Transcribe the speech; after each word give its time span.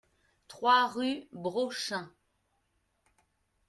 trois 0.47 0.87
rue 0.87 1.27
Brochain 1.31 2.09